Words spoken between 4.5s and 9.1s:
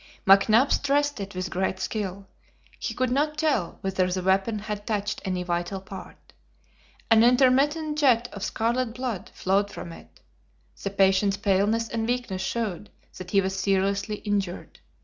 had touched any vital part. An intermittent jet of scarlet